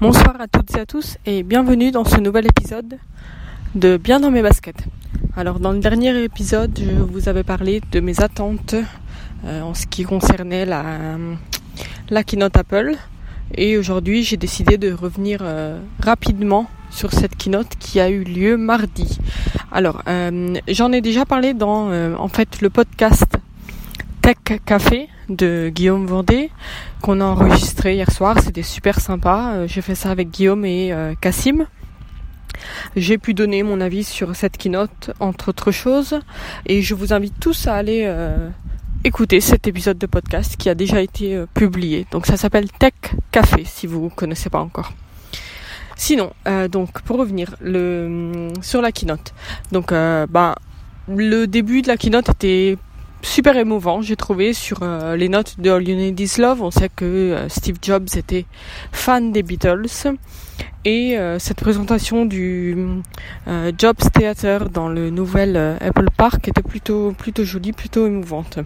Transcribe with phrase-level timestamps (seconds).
[0.00, 2.98] Bonsoir à toutes et à tous et bienvenue dans ce nouvel épisode
[3.74, 4.84] de Bien dans mes baskets.
[5.36, 8.76] Alors dans le dernier épisode, je vous avais parlé de mes attentes
[9.44, 12.94] euh, en ce qui concernait la, keynote Apple
[13.56, 18.56] et aujourd'hui j'ai décidé de revenir euh, rapidement sur cette keynote qui a eu lieu
[18.56, 19.18] mardi.
[19.72, 23.36] Alors euh, j'en ai déjà parlé dans en fait le podcast
[24.22, 26.50] Tech Café de Guillaume Vendée
[27.02, 28.38] qu'on a enregistré hier soir.
[28.42, 29.52] C'était super sympa.
[29.54, 31.66] Euh, j'ai fait ça avec Guillaume et euh, Cassim.
[32.96, 36.18] J'ai pu donner mon avis sur cette keynote, entre autres choses.
[36.66, 38.48] Et je vous invite tous à aller euh,
[39.04, 42.06] écouter cet épisode de podcast qui a déjà été publié.
[42.10, 42.94] Donc ça s'appelle Tech
[43.30, 44.92] Café, si vous ne connaissez pas encore.
[45.94, 46.32] Sinon,
[46.70, 47.56] donc pour revenir
[48.62, 49.34] sur la keynote.
[49.72, 50.54] Donc, bah,
[51.08, 52.78] le début de la keynote était
[53.22, 56.62] super émouvant, j'ai trouvé sur euh, les notes de All You Love.
[56.62, 58.46] On sait que euh, Steve Jobs était
[58.92, 59.86] fan des Beatles
[60.84, 62.76] et euh, cette présentation du
[63.78, 68.58] Jobs Theater dans le nouvel Apple Park était plutôt plutôt jolie, plutôt émouvante.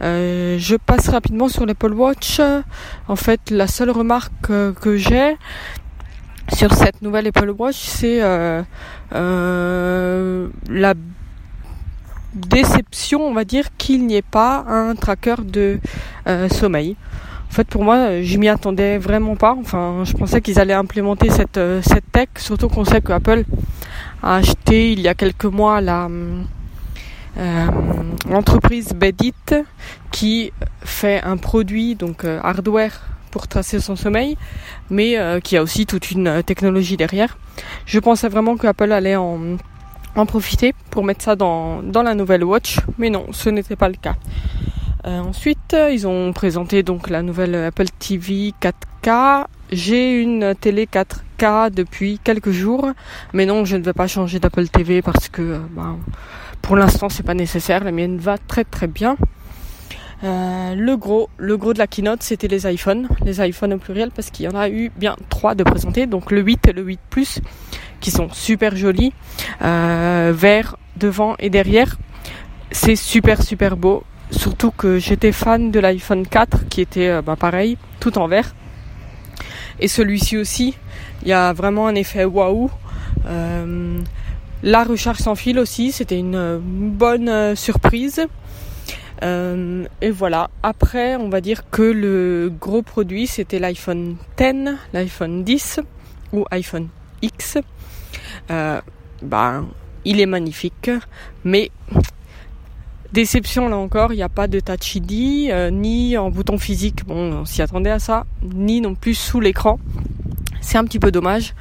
[0.00, 2.40] je passe rapidement sur l'Apple Watch.
[3.08, 5.36] En fait, la seule remarque que j'ai
[6.54, 8.64] sur cette nouvelle Apple Watch, c'est la
[12.34, 15.78] déception, on va dire, qu'il n'y ait pas un tracker de
[16.26, 16.96] euh, sommeil.
[17.50, 19.56] En fait, pour moi, je m'y attendais vraiment pas.
[19.58, 21.80] Enfin, je pensais qu'ils allaient implémenter cette, euh,
[22.12, 23.44] tech, surtout qu'on sait que Apple
[24.22, 27.66] a acheté il y a quelques mois euh,
[28.28, 29.34] l'entreprise Bedit
[30.10, 34.36] qui fait un produit donc hardware pour tracer son sommeil,
[34.88, 37.36] mais qui a aussi toute une technologie derrière.
[37.84, 39.58] Je pensais vraiment que Apple allait en
[40.16, 43.96] en profiter pour mettre ça dans, la nouvelle Watch, mais non, ce n'était pas le
[43.96, 44.16] cas.
[45.06, 49.44] Euh, ensuite, ils ont présenté donc la nouvelle Apple TV 4K.
[49.70, 52.88] J'ai une télé 4K depuis quelques jours,
[53.32, 55.98] mais non, je ne vais pas changer d'Apple TV parce que euh, ben,
[56.62, 57.84] pour l'instant c'est pas nécessaire.
[57.84, 59.16] La mienne va très très bien.
[60.24, 64.10] Euh, le gros, le gros de la keynote, c'était les iPhones, les iPhones au pluriel,
[64.10, 66.82] parce qu'il y en a eu bien trois de présentés, donc le 8 et le
[66.82, 67.40] 8 Plus,
[68.10, 69.12] sont super jolis,
[69.62, 71.96] euh, vert devant et derrière.
[72.70, 77.36] C'est super super beau, surtout que j'étais fan de l'iPhone 4, qui était euh, bah,
[77.36, 78.54] pareil, tout en vert.
[79.78, 80.74] Et celui-ci aussi,
[81.22, 82.70] il y a vraiment un effet waouh.
[83.26, 83.98] Euh,
[84.62, 88.26] la recharge sans fil aussi, c'était une bonne surprise.
[89.22, 90.50] Euh, et voilà.
[90.62, 95.80] Après, on va dire que le gros produit, c'était l'iPhone 10, l'iPhone 10
[96.32, 96.88] ou iPhone
[97.22, 97.58] X.
[98.50, 98.80] Euh,
[99.22, 99.66] ben,
[100.04, 100.90] il est magnifique,
[101.44, 101.70] mais
[103.12, 107.04] déception là encore, il n'y a pas de Touch ID, euh, ni en bouton physique,
[107.06, 109.78] bon, on s'y attendait à ça, ni non plus sous l'écran.
[110.60, 111.54] C'est un petit peu dommage.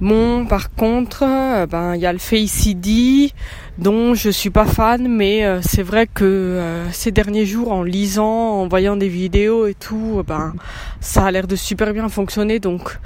[0.00, 3.32] Bon, par contre, euh, ben il y a le Face ID
[3.78, 7.82] dont je suis pas fan, mais euh, c'est vrai que euh, ces derniers jours, en
[7.82, 10.54] lisant, en voyant des vidéos et tout, ben
[11.00, 12.60] ça a l'air de super bien fonctionner.
[12.60, 12.96] Donc,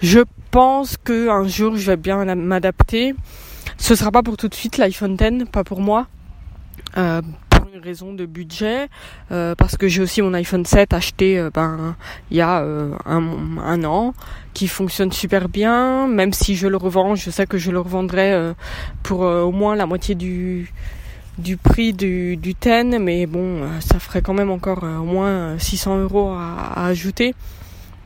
[0.00, 3.14] je pense que un jour, je vais bien m'adapter.
[3.76, 6.06] Ce sera pas pour tout de suite l'iPhone 10, pas pour moi
[7.72, 8.88] une raison de budget,
[9.30, 11.94] euh, parce que j'ai aussi mon iPhone 7 acheté euh, ben,
[12.30, 14.14] il y a euh, un, an,
[14.54, 18.54] qui fonctionne super bien, même si je le revends, je sais que je le revendrai
[19.02, 20.72] pour au moins la moitié du,
[21.38, 25.98] du prix du, du 10, mais bon, ça ferait quand même encore au moins 600
[25.98, 27.34] euros à, à ajouter.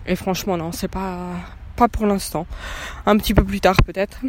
[0.06, 1.30] Et franchement, non, c'est pas,
[1.76, 2.46] pas pour l'instant.
[3.06, 4.20] Un petit peu plus tard peut-être.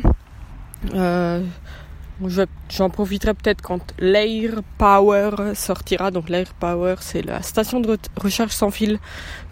[2.69, 6.11] J'en profiterai peut-être quand l'Air Power sortira.
[6.11, 8.99] Donc l'Air Power, c'est la station de recherche sans fil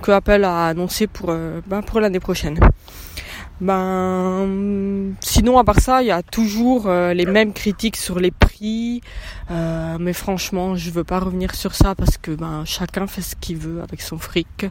[0.01, 2.59] que Apple a annoncé pour, euh, ben, pour l'année prochaine.
[3.62, 8.31] Ben, sinon, à part ça, il y a toujours euh, les mêmes critiques sur les
[8.31, 9.02] prix.
[9.52, 13.36] Euh, mais franchement, je veux pas revenir sur ça parce que ben chacun fait ce
[13.36, 14.66] qu'il veut avec son fric.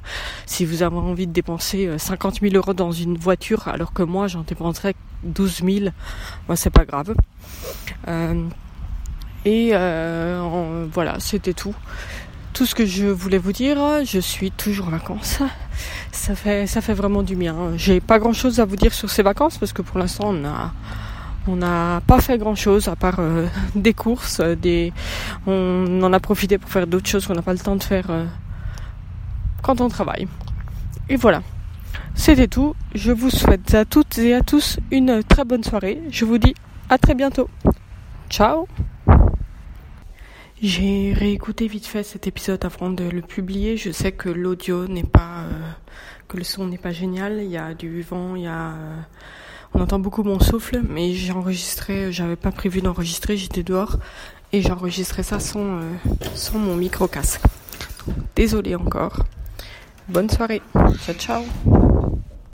[0.46, 4.26] Si vous avez envie de dépenser 50 000 euros dans une voiture, alors que moi
[4.28, 5.90] j'en dépenserais 12 000,
[6.48, 7.14] moi c'est pas grave.
[8.08, 8.44] Euh,
[9.44, 11.74] et euh, voilà, c'était tout.
[12.52, 15.40] Tout ce que je voulais vous dire, je suis toujours en vacances.
[16.10, 17.56] Ça fait, vraiment du bien.
[17.76, 20.44] J'ai pas grand chose à vous dire sur ces vacances parce que pour l'instant on
[20.44, 20.72] a,
[21.48, 24.92] on n'a pas fait grand chose à part euh, des courses, des,
[25.46, 28.06] on en a profité pour faire d'autres choses qu'on n'a pas le temps de faire
[29.62, 30.28] quand on travaille.
[31.08, 31.42] Et voilà.
[32.14, 32.74] C'était tout.
[32.94, 36.00] Je vous souhaite à toutes et à tous une très bonne soirée.
[36.10, 36.54] Je vous dis
[36.88, 37.48] à très bientôt.
[38.28, 38.66] Ciao
[40.62, 43.76] J'ai réécouté vite fait cet épisode avant de le publier.
[43.76, 45.70] Je sais que l'audio n'est pas, euh,
[46.28, 47.40] que le son n'est pas génial.
[47.42, 48.96] Il y a du vent, il y a, euh,
[49.74, 53.98] on entend beaucoup mon souffle, mais j'ai enregistré, j'avais pas prévu d'enregistrer, j'étais dehors
[54.52, 55.80] et j'ai enregistré ça sans, euh,
[56.36, 57.42] sans mon micro casque.
[58.36, 59.24] Désolée encore.
[60.08, 60.62] Bonne soirée.
[61.04, 61.91] Ciao ciao.